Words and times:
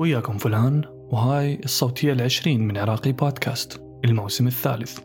وياكم 0.00 0.38
فلان 0.38 0.82
وهاي 1.10 1.60
الصوتية 1.64 2.12
العشرين 2.12 2.66
من 2.66 2.76
عراقي 2.76 3.12
بودكاست 3.12 3.82
الموسم 4.04 4.46
الثالث. 4.46 4.98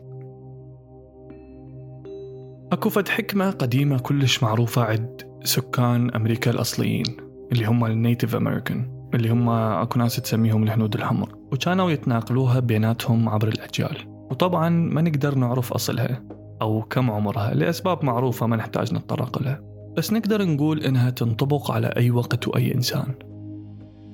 أكو 2.72 2.88
فد 2.88 3.08
حكمة 3.08 3.50
قديمة 3.50 3.98
كلش 3.98 4.42
معروفة 4.42 4.82
عند 4.82 5.22
سكان 5.44 6.10
أمريكا 6.10 6.50
الأصليين 6.50 7.04
اللي 7.52 7.64
هم 7.64 7.84
النيتيف 7.84 8.36
أمريكان 8.36 9.08
اللي 9.14 9.28
هم 9.28 9.48
أكو 9.48 9.98
ناس 9.98 10.16
تسميهم 10.16 10.62
الهنود 10.62 10.94
الحمر 10.94 11.34
وكانوا 11.52 11.90
يتناقلوها 11.90 12.60
بيناتهم 12.60 13.28
عبر 13.28 13.48
الأجيال. 13.48 13.96
وطبعا 14.30 14.68
ما 14.68 15.02
نقدر 15.02 15.34
نعرف 15.34 15.72
أصلها 15.72 16.22
أو 16.62 16.82
كم 16.82 17.10
عمرها 17.10 17.54
لأسباب 17.54 18.04
معروفة 18.04 18.46
ما 18.46 18.56
نحتاج 18.56 18.94
نتطرق 18.94 19.42
لها. 19.42 19.60
بس 19.96 20.12
نقدر 20.12 20.44
نقول 20.44 20.80
إنها 20.80 21.10
تنطبق 21.10 21.70
على 21.70 21.86
أي 21.86 22.10
وقت 22.10 22.48
وأي 22.48 22.74
إنسان. 22.74 23.35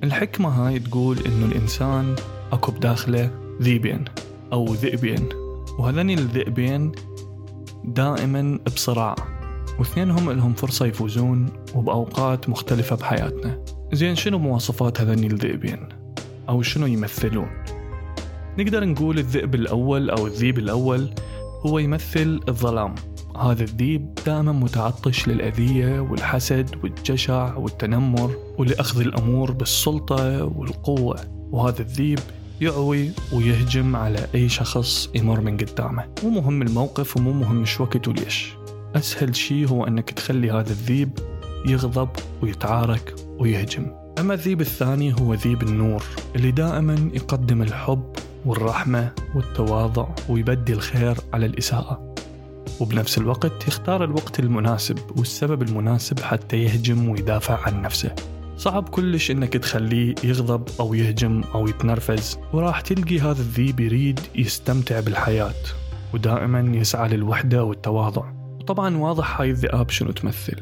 الحكمة 0.03 0.49
هاي 0.49 0.79
تقول 0.79 1.17
إنه 1.19 1.45
الإنسان 1.45 2.15
أكو 2.51 2.71
بداخله 2.71 3.31
ذيبين 3.61 4.05
أو 4.53 4.73
ذئبين 4.73 5.29
وهذين 5.79 6.19
الذئبين 6.19 6.91
دائما 7.83 8.59
بصراع 8.65 9.15
واثنينهم 9.79 10.31
لهم 10.31 10.53
فرصة 10.53 10.85
يفوزون 10.85 11.49
وبأوقات 11.75 12.49
مختلفة 12.49 12.95
بحياتنا. 12.95 13.63
زين 13.93 14.15
شنو 14.15 14.37
مواصفات 14.39 15.01
هذين 15.01 15.31
الذئبين؟ 15.31 15.89
أو 16.49 16.61
شنو 16.61 16.85
يمثلون؟ 16.85 17.49
نقدر 18.57 18.85
نقول 18.85 19.19
الذئب 19.19 19.55
الأول 19.55 20.09
أو 20.09 20.27
الذيب 20.27 20.59
الأول 20.59 21.09
هو 21.65 21.79
يمثل 21.79 22.39
الظلام. 22.49 22.95
هذا 23.37 23.63
الذيب 23.63 24.15
دائما 24.25 24.51
متعطش 24.51 25.27
للأذية 25.27 25.99
والحسد 25.99 26.75
والجشع 26.83 27.55
والتنمر 27.55 28.35
ولأخذ 28.57 29.01
الأمور 29.01 29.51
بالسلطة 29.51 30.43
والقوة 30.43 31.19
وهذا 31.51 31.81
الذيب 31.81 32.19
يعوي 32.61 33.11
ويهجم 33.33 33.95
على 33.95 34.27
أي 34.35 34.49
شخص 34.49 35.09
يمر 35.15 35.41
من 35.41 35.57
قدامه. 35.57 36.05
مو 36.23 36.29
مهم 36.29 36.61
الموقف 36.61 37.17
ومو 37.17 37.31
مهم 37.31 37.65
شو 37.65 37.83
وقت 37.83 38.07
وليش. 38.07 38.53
أسهل 38.95 39.35
شيء 39.35 39.67
هو 39.67 39.87
أنك 39.87 40.09
تخلي 40.09 40.51
هذا 40.51 40.69
الذيب 40.69 41.19
يغضب 41.67 42.09
ويتعارك 42.41 43.15
ويهجم. 43.39 43.91
أما 44.19 44.33
الذيب 44.33 44.61
الثاني 44.61 45.15
هو 45.21 45.33
ذيب 45.33 45.63
النور 45.63 46.03
اللي 46.35 46.51
دائما 46.51 47.09
يقدم 47.13 47.61
الحب 47.61 48.03
والرحمة 48.45 49.11
والتواضع 49.35 50.07
ويبدي 50.29 50.73
الخير 50.73 51.17
على 51.33 51.45
الإساءة. 51.45 52.12
وبنفس 52.79 53.17
الوقت 53.17 53.67
يختار 53.67 54.03
الوقت 54.03 54.39
المناسب 54.39 54.99
والسبب 55.17 55.61
المناسب 55.61 56.19
حتى 56.19 56.57
يهجم 56.57 57.09
ويدافع 57.09 57.59
عن 57.67 57.81
نفسه. 57.81 58.15
صعب 58.57 58.89
كلش 58.89 59.31
إنك 59.31 59.53
تخليه 59.53 60.15
يغضب 60.23 60.69
أو 60.79 60.93
يهجم 60.93 61.41
أو 61.55 61.67
يتنرفز 61.67 62.39
وراح 62.53 62.81
تلقي 62.81 63.19
هذا 63.19 63.41
الذيب 63.41 63.79
يريد 63.79 64.19
يستمتع 64.35 64.99
بالحياة 64.99 65.63
ودائما 66.13 66.77
يسعى 66.77 67.09
للوحدة 67.09 67.63
والتواضع. 67.63 68.23
وطبعا 68.59 68.97
واضح 68.97 69.41
هاي 69.41 69.49
الذئاب 69.49 69.89
شنو 69.89 70.11
تمثل. 70.11 70.61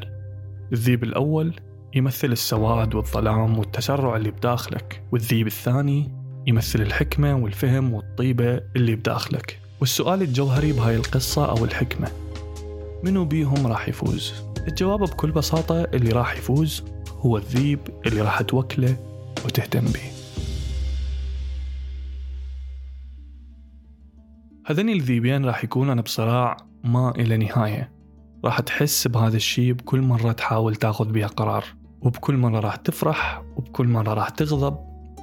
الذيب 0.72 1.04
الأول 1.04 1.54
يمثل 1.94 2.32
السواد 2.32 2.94
والظلام 2.94 3.58
والتسرع 3.58 4.16
اللي 4.16 4.30
بداخلك 4.30 5.02
والذيب 5.12 5.46
الثاني 5.46 6.10
يمثل 6.46 6.82
الحكمة 6.82 7.36
والفهم 7.36 7.94
والطيبة 7.94 8.60
اللي 8.76 8.94
بداخلك. 8.94 9.61
والسؤال 9.82 10.22
الجوهري 10.22 10.72
بهاي 10.72 10.96
القصة 10.96 11.50
أو 11.50 11.64
الحكمة. 11.64 12.08
منو 13.04 13.24
بيهم 13.24 13.66
راح 13.66 13.88
يفوز؟ 13.88 14.32
الجواب 14.68 15.00
بكل 15.00 15.30
بساطة 15.30 15.84
اللي 15.84 16.12
راح 16.12 16.36
يفوز 16.36 16.84
هو 17.20 17.36
الذيب 17.36 17.80
اللي 18.06 18.20
راح 18.20 18.42
توكله 18.42 18.96
وتهتم 19.44 19.84
به. 19.84 20.00
هذين 24.66 24.88
الذيبين 24.88 25.44
راح 25.44 25.64
يكونن 25.64 26.00
بصراع 26.00 26.56
ما 26.84 27.10
إلى 27.10 27.36
نهاية. 27.36 27.92
راح 28.44 28.60
تحس 28.60 29.08
بهذا 29.08 29.36
الشيء 29.36 29.72
بكل 29.72 30.00
مرة 30.00 30.32
تحاول 30.32 30.76
تاخذ 30.76 31.12
بها 31.12 31.26
قرار. 31.26 31.64
وبكل 32.02 32.36
مرة 32.36 32.60
راح 32.60 32.76
تفرح 32.76 33.42
وبكل 33.56 33.86
مرة 33.86 34.14
راح 34.14 34.28
تغضب 34.28 34.76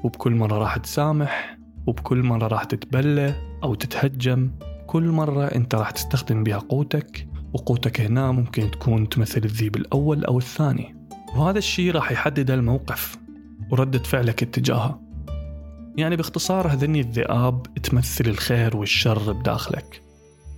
وبكل 0.03 0.31
مرة 0.31 0.57
راح 0.57 0.77
تسامح 0.77 1.58
وبكل 1.89 2.23
مرة 2.23 2.47
راح 2.47 2.63
تتبلى 2.63 3.35
أو 3.63 3.75
تتهجم 3.75 4.51
كل 4.87 5.03
مرة 5.03 5.45
أنت 5.45 5.75
راح 5.75 5.91
تستخدم 5.91 6.43
بها 6.43 6.57
قوتك 6.57 7.27
وقوتك 7.53 8.01
هنا 8.01 8.31
ممكن 8.31 8.71
تكون 8.71 9.09
تمثل 9.09 9.41
الذيب 9.45 9.75
الأول 9.75 10.25
أو 10.25 10.37
الثاني. 10.37 10.95
وهذا 11.35 11.57
الشيء 11.57 11.91
راح 11.91 12.11
يحدد 12.11 12.51
الموقف 12.51 13.17
وردة 13.71 13.99
فعلك 13.99 14.43
اتجاهه. 14.43 15.01
يعني 15.97 16.15
باختصار 16.15 16.67
هذني 16.67 16.99
الذئاب 16.99 17.63
تمثل 17.83 18.29
الخير 18.29 18.77
والشر 18.77 19.33
بداخلك 19.33 20.01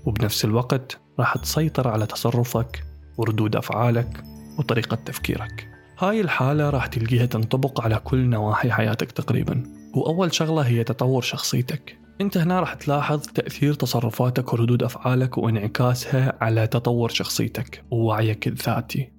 وبنفس 0.06 0.46
الوقت 0.46 1.00
راح 1.20 1.38
تسيطر 1.38 1.88
على 1.88 2.06
تصرفك 2.06 2.84
وردود 3.18 3.56
أفعالك 3.56 4.24
وطريقة 4.60 4.96
تفكيرك. 4.96 5.68
هاي 6.00 6.22
الحالة 6.22 6.70
راح 6.70 6.86
تلقيها 6.86 7.26
تنطبق 7.26 7.82
على 7.82 7.96
كل 8.04 8.30
نواحي 8.30 8.72
حياتك 8.72 9.12
تقريبا. 9.12 9.81
وأول 9.94 10.34
شغلة 10.34 10.62
هي 10.62 10.84
تطور 10.84 11.22
شخصيتك. 11.22 11.98
أنت 12.22 12.38
هنا 12.38 12.60
راح 12.60 12.74
تلاحظ 12.74 13.20
تأثير 13.20 13.74
تصرفاتك 13.74 14.54
وردود 14.54 14.84
أفعالك 14.84 15.38
وانعكاسها 15.38 16.38
على 16.42 16.68
تطور 16.68 17.10
شخصيتك 17.10 17.84
ووعيك 17.92 18.48
الذاتي. 18.48 19.12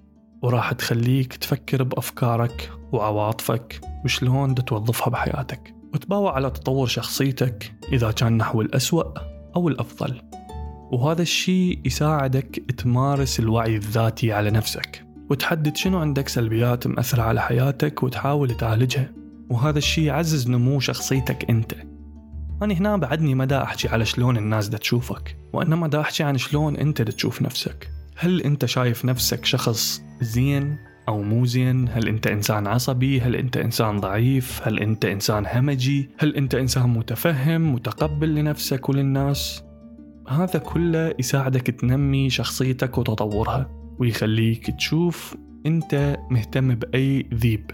وراح 0.42 0.72
تخليك 0.72 1.34
تفكر 1.34 1.82
بأفكارك 1.82 2.70
وعواطفك 2.92 3.80
وشلون 4.04 4.54
توظفها 4.54 5.10
بحياتك. 5.10 5.74
وتباوع 5.94 6.34
على 6.34 6.50
تطور 6.50 6.86
شخصيتك 6.86 7.72
إذا 7.92 8.10
كان 8.10 8.36
نحو 8.36 8.60
الأسوأ 8.60 9.04
أو 9.56 9.68
الأفضل. 9.68 10.22
وهذا 10.92 11.22
الشيء 11.22 11.80
يساعدك 11.84 12.62
تمارس 12.78 13.40
الوعي 13.40 13.76
الذاتي 13.76 14.32
على 14.32 14.50
نفسك. 14.50 15.04
وتحدد 15.30 15.76
شنو 15.76 15.98
عندك 15.98 16.28
سلبيات 16.28 16.86
مأثرة 16.86 17.22
على 17.22 17.40
حياتك 17.40 18.02
وتحاول 18.02 18.56
تعالجها. 18.56 19.21
وهذا 19.52 19.78
الشيء 19.78 20.04
يعزز 20.04 20.50
نمو 20.50 20.80
شخصيتك 20.80 21.50
أنت. 21.50 21.74
أنا 22.62 22.74
هنا 22.74 22.96
بعدني 22.96 23.34
ما 23.34 23.44
دا 23.44 23.62
أحكي 23.62 23.88
على 23.88 24.04
شلون 24.04 24.36
الناس 24.36 24.68
دا 24.68 24.78
تشوفك 24.78 25.36
وإنما 25.52 25.88
دا 25.88 26.00
أحكي 26.00 26.22
عن 26.22 26.38
شلون 26.38 26.76
أنت 26.76 27.02
دا 27.02 27.12
تشوف 27.12 27.42
نفسك. 27.42 27.90
هل 28.16 28.40
أنت 28.42 28.64
شايف 28.64 29.04
نفسك 29.04 29.44
شخص 29.44 30.02
زين 30.20 30.76
أو 31.08 31.22
مو 31.22 31.44
زين؟ 31.46 31.88
هل 31.88 32.08
أنت 32.08 32.26
إنسان 32.26 32.66
عصبي؟ 32.66 33.20
هل 33.20 33.36
أنت 33.36 33.56
إنسان 33.56 34.00
ضعيف؟ 34.00 34.60
هل 34.64 34.78
أنت 34.78 35.04
إنسان 35.04 35.46
همجي؟ 35.46 36.10
هل 36.18 36.36
أنت 36.36 36.54
إنسان 36.54 36.88
متفهم 36.88 37.74
متقبل 37.74 38.34
لنفسك 38.34 38.88
وللناس؟ 38.88 39.62
هذا 40.28 40.58
كله 40.58 41.14
يساعدك 41.18 41.66
تنمي 41.66 42.30
شخصيتك 42.30 42.98
وتطورها 42.98 43.70
ويخليك 43.98 44.70
تشوف 44.70 45.36
أنت 45.66 46.16
مهتم 46.30 46.74
بأي 46.74 47.28
ذيب. 47.34 47.70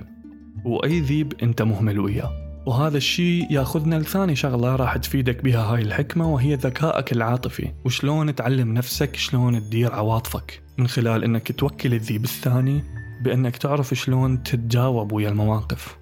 وأي 0.64 1.00
ذيب 1.00 1.32
أنت 1.42 1.62
مهمل 1.62 2.00
وياه. 2.00 2.48
وهذا 2.66 2.96
الشيء 2.96 3.46
يأخذنا 3.50 3.94
لثاني 3.94 4.36
شغلة 4.36 4.76
راح 4.76 4.96
تفيدك 4.96 5.44
بها 5.44 5.60
هاي 5.60 5.82
الحكمة 5.82 6.32
وهي 6.32 6.54
ذكائك 6.54 7.12
العاطفي. 7.12 7.72
وشلون 7.84 8.34
تعلم 8.34 8.74
نفسك 8.74 9.16
شلون 9.16 9.60
تدير 9.60 9.92
عواطفك. 9.92 10.62
من 10.78 10.88
خلال 10.88 11.24
إنك 11.24 11.52
توكل 11.52 11.94
الذيب 11.94 12.24
الثاني 12.24 12.82
بأنك 13.24 13.56
تعرف 13.56 13.94
شلون 13.94 14.42
تتجاوب 14.42 15.12
ويا 15.12 15.28
المواقف. 15.28 15.98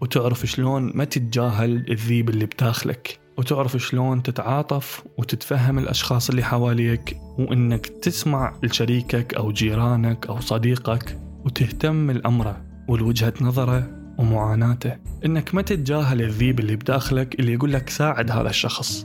وتعرف 0.00 0.46
شلون 0.46 0.92
ما 0.94 1.04
تتجاهل 1.04 1.90
الذيب 1.90 2.30
اللي 2.30 2.46
بداخلك 2.46 3.18
وتعرف 3.38 3.76
شلون 3.76 4.22
تتعاطف 4.22 5.04
وتتفهم 5.18 5.78
الأشخاص 5.78 6.30
اللي 6.30 6.42
حواليك. 6.42 7.16
وإنك 7.38 7.86
تسمع 7.86 8.54
لشريكك 8.62 9.34
أو 9.34 9.52
جيرانك 9.52 10.26
أو 10.26 10.40
صديقك. 10.40 11.18
وتهتم 11.44 12.10
لأمره 12.10 12.64
ولوجهة 12.88 13.34
نظره. 13.40 13.95
ومعاناته. 14.18 14.96
إنك 15.24 15.54
ما 15.54 15.62
تتجاهل 15.62 16.22
الذيب 16.22 16.60
اللي 16.60 16.76
بداخلك 16.76 17.40
اللي 17.40 17.52
يقول 17.52 17.72
لك 17.72 17.88
ساعد 17.88 18.30
هذا 18.30 18.50
الشخص. 18.50 19.04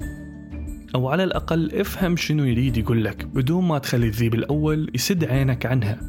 أو 0.96 1.10
على 1.10 1.24
الأقل 1.24 1.80
افهم 1.80 2.18
شنو 2.18 2.44
يريد 2.44 2.78
يقول 2.78 3.04
لك 3.04 3.26
بدون 3.26 3.68
ما 3.68 3.78
تخلي 3.78 4.08
الذيب 4.08 4.34
الأول 4.34 4.92
يسد 4.96 5.26
عينك 5.26 5.66
عنها. 5.66 6.00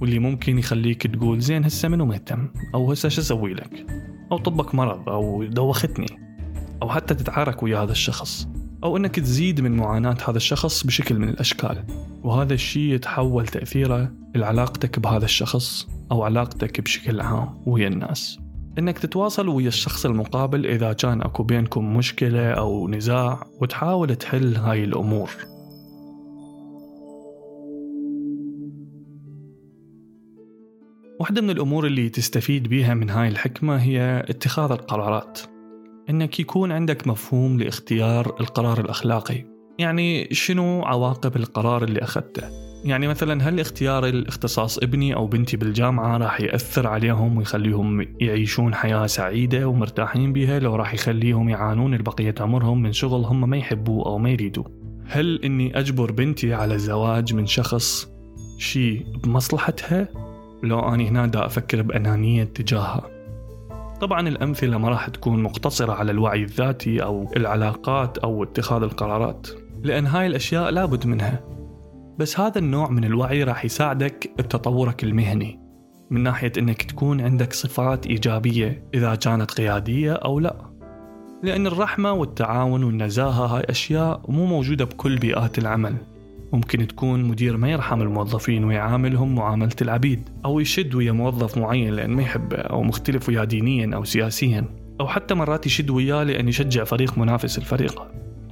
واللي 0.00 0.18
ممكن 0.18 0.58
يخليك 0.58 1.06
تقول 1.06 1.40
زين 1.40 1.64
هسه 1.64 1.88
منو 1.88 2.06
مهتم 2.06 2.48
أو 2.74 2.92
هسه 2.92 3.08
شو 3.08 3.20
أسوي 3.20 3.54
لك؟ 3.54 3.86
أو 4.32 4.38
طبك 4.38 4.74
مرض 4.74 5.08
أو 5.08 5.44
دوختني. 5.44 6.06
أو 6.82 6.88
حتى 6.88 7.14
تتعارك 7.14 7.62
ويا 7.62 7.78
هذا 7.78 7.92
الشخص. 7.92 8.48
أو 8.84 8.96
أنك 8.96 9.20
تزيد 9.20 9.60
من 9.60 9.76
معاناة 9.76 10.16
هذا 10.28 10.36
الشخص 10.36 10.86
بشكل 10.86 11.18
من 11.18 11.28
الأشكال. 11.28 11.84
وهذا 12.24 12.54
الشيء 12.54 12.94
يتحول 12.94 13.46
تأثيره 13.46 14.12
لعلاقتك 14.34 14.98
بهذا 14.98 15.24
الشخص 15.24 15.88
أو 16.12 16.22
علاقتك 16.22 16.80
بشكل 16.80 17.20
عام 17.20 17.62
ويا 17.66 17.88
الناس. 17.88 18.38
إنك 18.78 18.98
تتواصل 18.98 19.48
ويا 19.48 19.68
الشخص 19.68 20.06
المقابل 20.06 20.66
إذا 20.66 20.92
كان 20.92 21.22
أكو 21.22 21.42
بينكم 21.42 21.96
مشكلة 21.96 22.50
أو 22.50 22.88
نزاع 22.88 23.46
وتحاول 23.60 24.16
تحل 24.16 24.56
هاي 24.56 24.84
الأمور. 24.84 25.30
واحدة 31.20 31.42
من 31.42 31.50
الأمور 31.50 31.86
اللي 31.86 32.08
تستفيد 32.08 32.68
بيها 32.68 32.94
من 32.94 33.10
هاي 33.10 33.28
الحكمة 33.28 33.76
هي 33.76 34.24
اتخاذ 34.28 34.72
القرارات. 34.72 35.51
إنك 36.12 36.40
يكون 36.40 36.72
عندك 36.72 37.06
مفهوم 37.06 37.58
لاختيار 37.58 38.36
القرار 38.40 38.80
الأخلاقي. 38.80 39.44
يعني 39.78 40.28
شنو 40.34 40.82
عواقب 40.82 41.36
القرار 41.36 41.84
اللي 41.84 42.02
أخذته؟ 42.02 42.42
يعني 42.84 43.08
مثلا 43.08 43.48
هل 43.48 43.60
اختيار 43.60 44.06
الاختصاص 44.06 44.78
ابني 44.78 45.14
أو 45.14 45.26
بنتي 45.26 45.56
بالجامعة 45.56 46.16
راح 46.16 46.40
يأثر 46.40 46.86
عليهم 46.86 47.36
ويخليهم 47.36 48.06
يعيشون 48.20 48.74
حياة 48.74 49.06
سعيدة 49.06 49.68
ومرتاحين 49.68 50.32
بها 50.32 50.58
لو 50.58 50.76
راح 50.76 50.94
يخليهم 50.94 51.48
يعانون 51.48 51.94
البقية 51.94 52.34
عمرهم 52.40 52.82
من 52.82 52.92
شغل 52.92 53.24
هم 53.24 53.50
ما 53.50 53.56
يحبوه 53.56 54.06
أو 54.06 54.18
ما 54.18 54.30
يريدوه؟ 54.30 54.64
هل 55.06 55.40
إني 55.44 55.78
أجبر 55.78 56.12
بنتي 56.12 56.54
على 56.54 56.74
الزواج 56.74 57.34
من 57.34 57.46
شخص 57.46 58.08
شيء 58.58 59.06
بمصلحتها؟ 59.24 60.08
لو 60.62 60.78
أني 60.78 61.08
هنا 61.08 61.26
دا 61.26 61.46
أفكر 61.46 61.82
بأنانية 61.82 62.44
تجاهها. 62.44 63.11
طبعا 64.02 64.28
الأمثلة 64.28 64.78
ما 64.78 64.88
راح 64.88 65.08
تكون 65.08 65.42
مقتصرة 65.42 65.92
على 65.92 66.12
الوعي 66.12 66.42
الذاتي 66.42 67.02
أو 67.02 67.32
العلاقات 67.36 68.18
أو 68.18 68.42
اتخاذ 68.42 68.82
القرارات 68.82 69.46
لأن 69.82 70.06
هاي 70.06 70.26
الأشياء 70.26 70.70
لابد 70.70 71.06
منها. 71.06 71.40
بس 72.18 72.40
هذا 72.40 72.58
النوع 72.58 72.90
من 72.90 73.04
الوعي 73.04 73.42
راح 73.42 73.64
يساعدك 73.64 74.30
بتطورك 74.38 75.04
المهني 75.04 75.60
من 76.10 76.22
ناحية 76.22 76.52
أنك 76.58 76.82
تكون 76.82 77.20
عندك 77.20 77.52
صفات 77.52 78.06
إيجابية 78.06 78.88
إذا 78.94 79.14
كانت 79.14 79.50
قيادية 79.50 80.12
أو 80.12 80.40
لا. 80.40 80.56
لأن 81.42 81.66
الرحمة 81.66 82.12
والتعاون 82.12 82.84
والنزاهة 82.84 83.56
هاي 83.56 83.62
أشياء 83.68 84.22
مو 84.28 84.46
موجودة 84.46 84.84
بكل 84.84 85.16
بيئات 85.18 85.58
العمل. 85.58 85.96
ممكن 86.52 86.86
تكون 86.86 87.24
مدير 87.24 87.56
ما 87.56 87.70
يرحم 87.70 88.02
الموظفين 88.02 88.64
ويعاملهم 88.64 89.34
معاملة 89.34 89.76
العبيد 89.82 90.28
أو 90.44 90.60
يشد 90.60 90.94
ويا 90.94 91.12
موظف 91.12 91.58
معين 91.58 91.94
لأن 91.94 92.10
ما 92.10 92.22
يحبه 92.22 92.56
أو 92.56 92.82
مختلف 92.82 93.28
وياه 93.28 93.44
دينيا 93.44 93.96
أو 93.96 94.04
سياسيا 94.04 94.64
أو 95.00 95.08
حتى 95.08 95.34
مرات 95.34 95.66
يشد 95.66 95.90
وياه 95.90 96.22
لأن 96.22 96.48
يشجع 96.48 96.84
فريق 96.84 97.18
منافس 97.18 97.58
الفريق. 97.58 98.02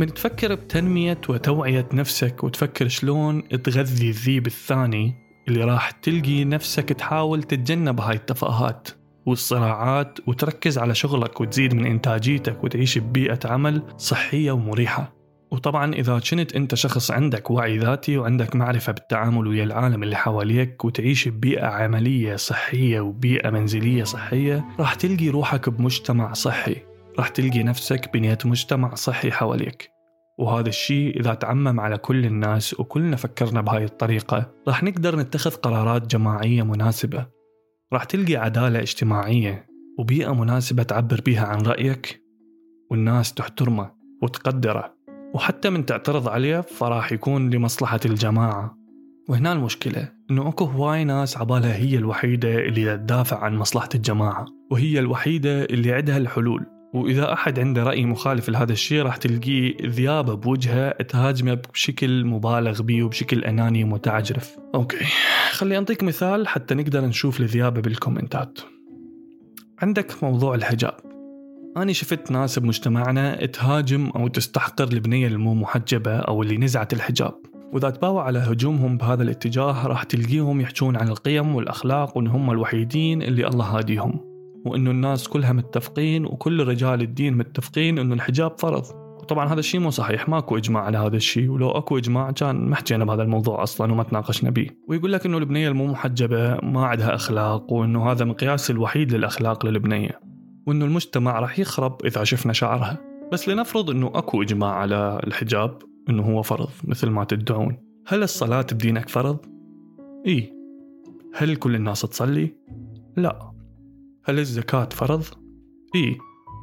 من 0.00 0.14
تفكر 0.14 0.54
بتنمية 0.54 1.20
وتوعية 1.28 1.88
نفسك 1.92 2.44
وتفكر 2.44 2.88
شلون 2.88 3.48
تغذي 3.48 4.08
الذيب 4.08 4.46
الثاني 4.46 5.14
اللي 5.48 5.64
راح 5.64 5.90
تلقي 5.90 6.44
نفسك 6.44 6.88
تحاول 6.88 7.42
تتجنب 7.42 8.00
هاي 8.00 8.16
التفاهات 8.16 8.88
والصراعات 9.26 10.18
وتركز 10.26 10.78
على 10.78 10.94
شغلك 10.94 11.40
وتزيد 11.40 11.74
من 11.74 11.86
إنتاجيتك 11.86 12.64
وتعيش 12.64 12.98
ببيئة 12.98 13.38
عمل 13.44 13.82
صحية 13.98 14.52
ومريحة. 14.52 15.19
وطبعا 15.50 15.94
إذا 15.94 16.20
كنت 16.30 16.56
أنت 16.56 16.74
شخص 16.74 17.10
عندك 17.10 17.50
وعي 17.50 17.78
ذاتي 17.78 18.18
وعندك 18.18 18.56
معرفة 18.56 18.92
بالتعامل 18.92 19.46
ويا 19.46 19.64
العالم 19.64 20.02
اللي 20.02 20.16
حواليك 20.16 20.84
وتعيش 20.84 21.28
ببيئة 21.28 21.66
عملية 21.66 22.36
صحية 22.36 23.00
وبيئة 23.00 23.50
منزلية 23.50 24.04
صحية 24.04 24.64
راح 24.80 24.94
تلقي 24.94 25.28
روحك 25.28 25.68
بمجتمع 25.68 26.32
صحي. 26.32 26.76
راح 27.18 27.28
تلقي 27.28 27.62
نفسك 27.62 28.12
بنية 28.14 28.38
مجتمع 28.44 28.94
صحي 28.94 29.30
حواليك. 29.30 29.90
وهذا 30.38 30.68
الشيء 30.68 31.20
إذا 31.20 31.34
تعمم 31.34 31.80
على 31.80 31.98
كل 31.98 32.26
الناس 32.26 32.80
وكلنا 32.80 33.16
فكرنا 33.16 33.60
بهاي 33.60 33.84
الطريقة 33.84 34.52
راح 34.68 34.82
نقدر 34.82 35.16
نتخذ 35.16 35.50
قرارات 35.50 36.06
جماعية 36.06 36.62
مناسبة. 36.62 37.26
راح 37.92 38.04
تلقي 38.04 38.36
عدالة 38.36 38.78
اجتماعية 38.78 39.66
وبيئة 39.98 40.34
مناسبة 40.34 40.82
تعبر 40.82 41.20
بيها 41.20 41.46
عن 41.46 41.60
رأيك. 41.60 42.22
والناس 42.90 43.34
تحترمه 43.34 43.90
وتقدره. 44.22 44.99
وحتى 45.34 45.70
من 45.70 45.86
تعترض 45.86 46.28
عليه 46.28 46.60
فراح 46.60 47.12
يكون 47.12 47.50
لمصلحة 47.50 48.00
الجماعة. 48.04 48.76
وهنا 49.28 49.52
المشكلة 49.52 50.12
إنه 50.30 50.48
أكو 50.48 50.64
هواي 50.64 51.04
ناس 51.04 51.36
عبالها 51.36 51.76
هي 51.76 51.96
الوحيدة 51.96 52.54
اللي 52.54 52.96
تدافع 52.96 53.38
عن 53.38 53.56
مصلحة 53.56 53.88
الجماعة 53.94 54.44
وهي 54.70 54.98
الوحيدة 54.98 55.64
اللي 55.64 55.92
عندها 55.92 56.16
الحلول. 56.16 56.66
وإذا 56.94 57.32
أحد 57.32 57.58
عنده 57.58 57.82
رأي 57.82 58.04
مخالف 58.04 58.48
لهذا 58.48 58.72
الشيء 58.72 59.02
راح 59.02 59.16
تلقيه 59.16 59.76
ذيابة 59.86 60.34
بوجهه 60.34 61.02
تهاجمه 61.02 61.54
بشكل 61.72 62.24
مبالغ 62.24 62.82
به 62.82 63.02
وبشكل 63.02 63.44
أناني 63.44 63.84
متعجرف 63.84 64.56
okay 64.74 65.04
خلي 65.50 65.78
أنطيك 65.78 66.02
مثال 66.02 66.48
حتى 66.48 66.74
نقدر 66.74 67.04
نشوف 67.04 67.40
الذيابة 67.40 67.80
بالكومنتات. 67.80 68.58
عندك 69.82 70.24
موضوع 70.24 70.54
الحجاب. 70.54 71.09
أنا 71.76 71.92
شفت 71.92 72.30
ناس 72.30 72.58
بمجتمعنا 72.58 73.46
تهاجم 73.46 74.10
أو 74.16 74.28
تستحقر 74.28 74.88
البنية 74.92 75.26
المو 75.26 75.54
محجبة 75.54 76.16
أو 76.16 76.42
اللي 76.42 76.56
نزعت 76.56 76.92
الحجاب. 76.92 77.34
وإذا 77.72 77.90
تباوع 77.90 78.24
على 78.24 78.38
هجومهم 78.38 78.96
بهذا 78.96 79.22
الاتجاه 79.22 79.86
راح 79.86 80.02
تلقيهم 80.02 80.60
يحجون 80.60 80.96
عن 80.96 81.08
القيم 81.08 81.54
والأخلاق 81.54 82.16
وإن 82.16 82.26
هم 82.26 82.50
الوحيدين 82.50 83.22
اللي 83.22 83.46
الله 83.46 83.64
هاديهم. 83.64 84.20
وإنه 84.64 84.90
الناس 84.90 85.28
كلها 85.28 85.52
متفقين 85.52 86.24
وكل 86.24 86.66
رجال 86.66 87.02
الدين 87.02 87.36
متفقين 87.36 87.98
إنه 87.98 88.14
الحجاب 88.14 88.58
فرض. 88.58 88.84
وطبعا 89.20 89.52
هذا 89.52 89.60
الشيء 89.60 89.80
مو 89.80 89.90
صحيح 89.90 90.28
ماكو 90.28 90.56
إجماع 90.56 90.82
على 90.82 90.98
هذا 90.98 91.16
الشيء. 91.16 91.50
ولو 91.50 91.70
أكو 91.70 91.98
إجماع 91.98 92.30
كان 92.30 92.56
ما 92.68 92.76
حكينا 92.76 93.04
بهذا 93.04 93.22
الموضوع 93.22 93.62
أصلا 93.62 93.92
وما 93.92 94.02
تناقشنا 94.02 94.50
به 94.50 94.66
ويقول 94.88 95.12
لك 95.12 95.26
إنه 95.26 95.38
البنية 95.38 95.68
المو 95.68 95.86
محجبة 95.86 96.56
ما 96.62 96.86
عندها 96.86 97.14
أخلاق 97.14 97.72
وإنه 97.72 98.10
هذا 98.10 98.24
مقياس 98.24 98.70
الوحيد 98.70 99.12
للأخلاق 99.12 99.66
للبنية. 99.66 100.29
وإنه 100.70 100.84
المجتمع 100.84 101.38
راح 101.40 101.58
يخرب 101.58 102.06
إذا 102.06 102.24
شفنا 102.24 102.52
شعرها 102.52 102.98
بس 103.32 103.48
لنفرض 103.48 103.90
إنه 103.90 104.10
أكو 104.14 104.42
إجماع 104.42 104.74
على 104.74 105.20
الحجاب 105.26 105.82
إنه 106.08 106.22
هو 106.22 106.42
فرض 106.42 106.68
مثل 106.84 107.08
ما 107.10 107.24
تدعون 107.24 107.78
هل 108.06 108.22
الصلاة 108.22 108.66
بدينك 108.72 109.08
فرض؟ 109.08 109.38
إي 110.26 110.52
هل 111.34 111.56
كل 111.56 111.74
الناس 111.74 112.00
تصلي؟ 112.00 112.54
لا 113.16 113.52
هل 114.24 114.38
الزكاة 114.38 114.88
فرض؟ 114.92 115.24
إي 115.94 116.18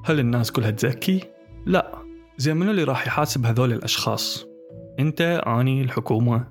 هل 0.06 0.20
الناس 0.20 0.52
كلها 0.52 0.72
تزكي؟ 0.72 1.24
لا 1.66 2.02
زين 2.38 2.58
منو 2.58 2.72
اللي 2.72 2.84
راح 2.84 3.08
يحاسب 3.08 3.46
هذول 3.46 3.74
الأشخاص؟ 3.74 4.46
أنت 5.00 5.22
أني 5.48 5.82
الحكومة 5.82 6.48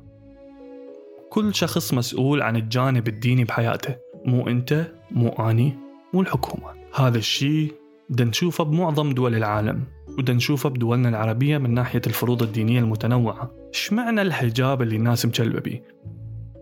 كل 1.30 1.54
شخص 1.54 1.94
مسؤول 1.94 2.42
عن 2.42 2.56
الجانب 2.56 3.08
الديني 3.08 3.44
بحياته 3.44 3.96
مو 4.24 4.48
أنت 4.48 4.92
مو 5.10 5.28
أني 5.28 5.78
مو 6.14 6.20
الحكومة 6.20 6.85
هذا 6.96 7.18
الشيء 7.18 7.72
بدنا 8.10 8.30
نشوفه 8.30 8.64
بمعظم 8.64 9.12
دول 9.12 9.34
العالم 9.34 9.84
وبدنا 10.08 10.36
نشوفه 10.36 10.68
بدولنا 10.68 11.08
العربية 11.08 11.58
من 11.58 11.74
ناحية 11.74 12.02
الفروض 12.06 12.42
الدينية 12.42 12.80
المتنوعة. 12.80 13.50
إيش 13.74 13.92
معنى 13.92 14.22
الحجاب 14.22 14.82
اللي 14.82 14.96
الناس 14.96 15.26
مكلبة 15.26 15.60
بيه 15.60 15.82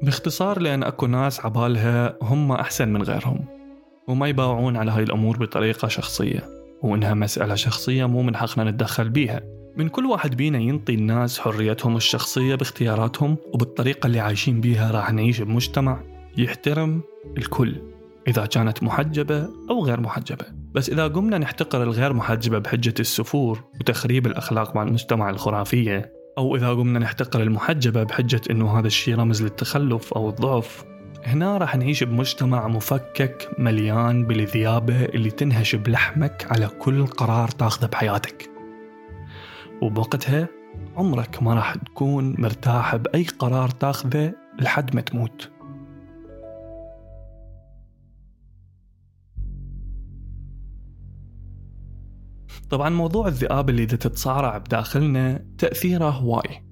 باختصار 0.03 0.61
لأن 0.61 0.83
أكو 0.83 1.07
ناس 1.07 1.47
عبالها 1.47 2.19
هم 2.23 2.53
أحسن 2.53 2.89
من 2.89 3.03
غيرهم 3.03 3.45
وما 4.09 4.29
يباوعون 4.29 4.77
على 4.77 4.91
هاي 4.91 5.03
الأمور 5.03 5.37
بطريقة 5.37 5.89
شخصية 5.89 6.45
وإنها 6.83 7.15
مسألة 7.15 7.55
شخصية 7.55 8.07
مو 8.07 8.23
من 8.23 8.37
حقنا 8.37 8.71
نتدخل 8.71 9.09
بيها. 9.09 9.41
من 9.77 9.89
كل 9.89 10.07
واحد 10.07 10.37
بينا 10.37 10.59
ينطي 10.59 10.95
الناس 10.95 11.39
حريتهم 11.39 11.97
الشخصية 11.97 12.55
باختياراتهم 12.55 13.37
وبالطريقة 13.53 14.07
اللي 14.07 14.21
عايشين 14.21 14.61
بيها 14.61 14.91
راح 14.91 15.13
نعيش 15.13 15.41
بمجتمع 15.41 16.01
يحترم 16.37 17.01
الكل. 17.39 17.94
إذا 18.29 18.47
كانت 18.47 18.83
محجبة 18.83 19.49
أو 19.71 19.85
غير 19.85 20.01
محجبة. 20.01 20.45
بس 20.75 20.91
إذا 20.91 21.07
قمنا 21.07 21.39
نحتقر 21.39 21.83
الغير 21.83 22.13
محجبة 22.13 22.59
بحجة 22.59 22.95
السفور 23.01 23.65
وتخريب 23.81 24.27
الأخلاق 24.27 24.77
مع 24.77 24.83
المجتمع 24.83 25.31
الخرافية 25.31 26.13
أو 26.39 26.57
إذا 26.57 26.71
قمنا 26.71 26.99
نحتقر 26.99 27.43
المحجبة 27.43 28.03
بحجة 28.03 28.41
إنه 28.51 28.79
هذا 28.79 28.87
الشيء 28.87 29.15
رمز 29.15 29.43
للتخلف 29.43 30.13
أو 30.13 30.29
الضعف 30.29 30.85
هنا 31.25 31.59
راح 31.59 31.77
نعيش 31.77 32.05
بمجتمع 32.05 32.69
مفكك 32.69 33.49
مليان 33.59 34.27
بالذيابة 34.27 35.05
اللي 35.05 35.31
تنهش 35.31 35.75
بلحمك 35.75 36.47
على 36.51 36.67
كل 36.67 37.07
قرار 37.07 37.49
تاخذه 37.49 37.87
بحياتك. 37.87 38.51
وبوقتها 39.83 40.49
عمرك 40.97 41.43
ما 41.43 41.55
راح 41.55 41.75
تكون 41.75 42.35
مرتاح 42.39 42.97
بأي 42.97 43.27
قرار 43.39 43.69
تاخذه 43.69 44.33
لحد 44.61 44.95
ما 44.95 45.01
تموت. 45.01 45.51
طبعا 52.75 52.91
موضوع 52.91 53.29
الذئاب 53.29 53.71
اللي 53.71 53.87
تتصارع 53.87 54.59
بداخلنا 54.59 55.45
تأثيره 55.59 56.11
هواي 56.11 56.63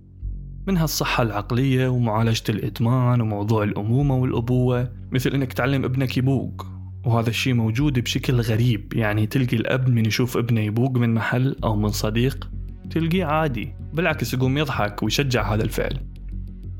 منها 0.67 0.85
الصحة 0.85 1.23
العقلية 1.23 1.89
ومعالجة 1.89 2.43
الإدمان 2.49 3.21
وموضوع 3.21 3.63
الأمومة 3.63 4.17
والأبوة 4.17 4.93
مثل 5.13 5.31
إنك 5.31 5.53
تعلم 5.53 5.85
ابنك 5.85 6.17
يبوق 6.17 6.67
وهذا 7.07 7.31
الشيء 7.31 7.55
موجود 7.55 7.99
بشكل 7.99 8.41
غريب. 8.41 8.93
يعني 8.95 9.27
تلقي 9.27 9.57
الأب 9.57 9.89
من 9.89 10.07
يشوف 10.07 10.37
ابنه 10.37 10.61
يبوق 10.61 10.91
من 10.91 11.15
محل 11.15 11.57
أو 11.65 11.77
من 11.77 11.89
صديق 11.89 12.51
تلقيه 12.91 13.25
عادي 13.25 13.75
بالعكس 13.93 14.35
يقوم 14.35 14.59
يضحك 14.59 15.03
ويشجع 15.03 15.55
هذا 15.55 15.63
الفعل. 15.63 16.01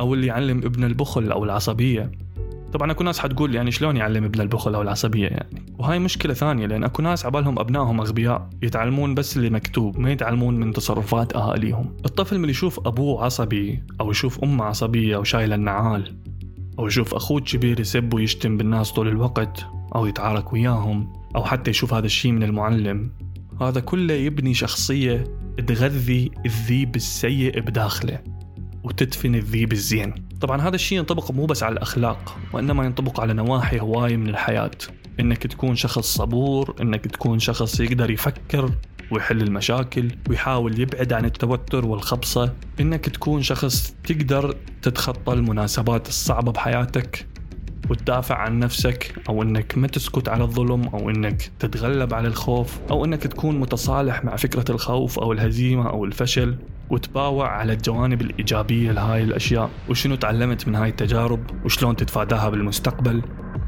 أو 0.01 0.15
اللي 0.15 0.27
يعلم 0.27 0.59
ابنه 0.59 0.87
البخل 0.87 1.33
أو 1.33 1.45
العصبية. 1.45 2.13
طبعا 2.73 2.91
أكو 2.91 3.05
ناس 3.05 3.19
حتقول 3.19 3.55
يعني 3.55 3.71
شلون 3.71 3.97
يعلم 3.97 4.25
ابن 4.25 4.41
البخل 4.41 4.75
أو 4.75 4.83
العصبية 4.83 5.29
يعني؟ 5.29 5.67
وهاي 5.79 5.99
مشكلة 5.99 6.35
ثانية 6.35 6.67
لأن 6.67 6.85
أكو 6.85 7.03
ناس 7.03 7.27
عبالهم 7.27 7.59
أبنائهم 7.59 8.01
أغبياء 8.01 8.51
يتعلمون 8.63 9.15
بس 9.15 9.37
اللي 9.37 9.51
مكتوب 9.51 9.99
ما 9.99 10.13
يتعلمون 10.13 10.57
من 10.57 10.73
تصرفات 10.73 11.37
أهاليهم. 11.37 11.97
الطفل 12.05 12.39
من 12.39 12.49
يشوف 12.49 12.87
أبوه 12.87 13.25
عصبي 13.25 13.83
أو 14.01 14.11
يشوف 14.11 14.45
أمه 14.45 14.65
عصبية 14.65 15.17
أو 15.17 15.25
شايلة 15.25 15.55
النعال 15.55 16.15
أو 16.79 16.87
يشوف 16.87 17.15
أخوه 17.15 17.39
الكبير 17.39 17.81
يسب 17.81 18.15
ويشتم 18.15 18.57
بالناس 18.57 18.93
طول 18.93 19.09
الوقت 19.09 19.67
أو 19.95 20.07
يتعارك 20.07 20.53
وياهم 20.53 21.13
أو 21.37 21.45
حتى 21.45 21.71
يشوف 21.71 21.95
هذا 21.95 22.07
الشيء 22.07 22.33
من 22.33 22.43
المعلم. 22.43 23.11
هذا 23.61 23.81
كله 23.81 24.15
يبني 24.15 24.55
شخصية 24.55 25.25
تغذي 25.67 26.31
الذيب 26.47 26.97
السيء 26.97 27.61
بداخله 27.61 28.19
وتدفن 28.85 29.35
الذيب 29.35 29.73
الزين. 29.73 30.15
طبعا 30.43 30.61
هذا 30.61 30.75
الشيء 30.75 30.99
ينطبق 30.99 31.31
مو 31.31 31.47
بس 31.47 31.63
على 31.63 31.73
الأخلاق 31.73 32.39
وإنما 32.53 32.85
ينطبق 32.85 33.21
على 33.21 33.33
نواحي 33.33 33.81
هواية 33.81 34.17
من 34.17 34.29
الحياة. 34.29 34.71
إنك 35.21 35.47
تكون 35.47 35.77
شخص 35.77 36.17
صبور 36.17 36.77
إنك 36.81 37.05
تكون 37.05 37.39
شخص 37.39 37.81
يقدر 37.81 38.11
يفكر 38.11 38.71
ويحل 39.11 39.43
المشاكل 39.43 40.11
ويحاول 40.29 40.81
يبعد 40.81 41.13
عن 41.13 41.25
التوتر 41.25 41.87
والخبصة. 41.87 42.53
إنك 42.81 43.09
تكون 43.09 43.43
شخص 43.43 43.95
تقدر 44.05 44.57
تتخطى 44.83 45.33
المناسبات 45.33 46.09
الصعبة 46.09 46.53
بحياتك 46.53 47.27
وتدافع 47.91 48.35
عن 48.35 48.59
نفسك 48.59 49.15
أو 49.29 49.43
إنك 49.43 49.79
ما 49.79 49.87
تسكت 49.87 50.29
على 50.29 50.45
الظلم 50.45 50.89
أو 50.89 51.11
إنك 51.11 51.51
تتغلب 51.59 52.15
على 52.15 52.29
الخوف 52.29 52.79
أو 52.91 53.05
إنك 53.05 53.23
تكون 53.23 53.61
متصالح 53.61 54.25
مع 54.25 54.37
فكرة 54.37 54.65
الخوف 54.73 55.19
أو 55.19 55.33
الهزيمة 55.33 55.91
أو 55.91 56.05
الفشل. 56.05 56.57
وتباوع 56.93 57.49
على 57.49 57.73
الجوانب 57.73 58.21
الإيجابية 58.21 58.93
لهاي 58.93 59.23
الأشياء 59.23 59.71
وشنو 59.89 60.15
تعلمت 60.15 60.69
من 60.69 60.75
هاي 60.75 60.89
التجارب 60.89 61.41
وشلون 61.65 61.97
تتفاداها 61.97 62.49
بالمستقبل. 62.49 63.23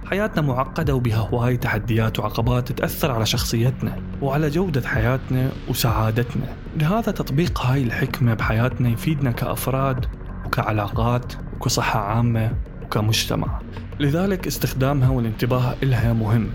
حياتنا 0.06 0.42
معقدة 0.42 0.94
وبها 0.94 1.16
هواي 1.16 1.56
تحديات 1.56 2.18
وعقبات 2.18 2.72
تأثر 2.72 3.12
على 3.12 3.26
شخصيتنا 3.26 3.96
وعلى 4.22 4.48
جودة 4.48 4.88
حياتنا 4.88 5.50
وسعادتنا. 5.68 6.46
لهذا 6.76 7.12
تطبيق 7.12 7.60
هاي 7.60 7.82
الحكمة 7.82 8.34
بحياتنا 8.34 8.88
يفيدنا 8.88 9.30
كأفراد 9.30 10.06
وكعلاقات 10.46 11.32
وكصحة 11.56 12.00
عامة 12.00 12.52
وكمجتمع. 12.82 13.60
لذلك 14.00 14.46
استخدامها 14.46 15.08
والانتباه 15.08 15.74
إلها 15.82 16.12
مهم 16.12 16.48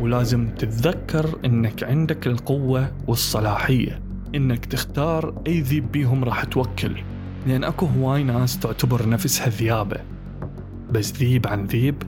ولازم 0.00 0.48
تتذكر 0.48 1.38
إنك 1.44 1.84
عندك 1.84 2.26
القوة 2.26 2.92
والصلاحية. 3.06 3.99
إنك 4.34 4.64
تختار 4.64 5.42
أي 5.46 5.60
ذيب 5.60 5.92
بيهم 5.92 6.24
راح 6.24 6.44
توكل 6.44 7.02
لأن 7.46 7.64
أكو 7.64 7.86
هواي 7.86 8.22
ناس 8.22 8.58
تعتبر 8.58 9.08
نفسها 9.08 9.48
ذيابة. 9.48 10.00
بس 10.90 11.12
ذيب 11.12 11.46
عن 11.46 11.66
ذيب 11.66 12.02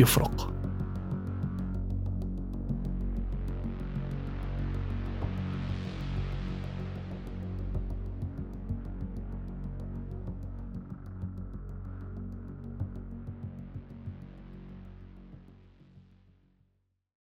يفرق. 0.00 0.51